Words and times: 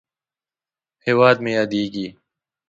هېواد 1.05 1.37
مې 1.43 1.51
یادیږې! 1.57 2.07